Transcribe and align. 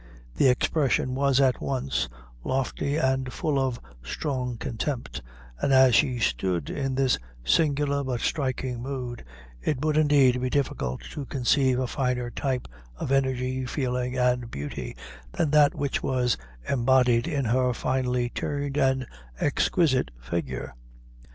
The 0.35 0.47
expression 0.47 1.13
was 1.13 1.39
at 1.39 1.61
once; 1.61 2.09
lofty 2.43 2.97
and 2.97 3.31
full 3.31 3.59
of 3.59 3.79
strong 4.01 4.57
contempt, 4.57 5.21
and, 5.59 5.71
as 5.71 5.93
she 5.93 6.17
stood 6.17 6.71
in 6.71 6.95
this 6.95 7.19
singular 7.43 8.03
but 8.03 8.21
striking 8.21 8.81
mood, 8.81 9.23
it 9.61 9.85
would 9.85 9.97
indeed 9.97 10.41
be 10.41 10.49
difficult 10.49 11.03
to 11.11 11.25
conceive 11.25 11.77
a 11.77 11.85
finer 11.85 12.31
type 12.31 12.67
of 12.95 13.11
energy, 13.11 13.63
feeling, 13.67 14.17
and 14.17 14.49
beauty, 14.49 14.97
than 15.33 15.51
that 15.51 15.75
which 15.75 16.01
was 16.01 16.35
embodied 16.67 17.27
in 17.27 17.45
her 17.45 17.71
finely 17.71 18.29
turned 18.31 18.77
and 18.77 19.05
exquisite 19.39 20.09
figure. 20.19 20.73